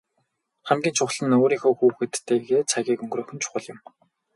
Хамгийн 0.67 0.95
чухал 0.97 1.19
нь 1.27 1.37
өөрийнхөө 1.41 1.73
хүүхдүүдтэйгээ 1.77 2.61
цагийг 2.71 2.99
өнгөрөөх 3.03 3.29
нь 3.33 3.41
чухал 3.43 3.65
юм. 3.73 3.79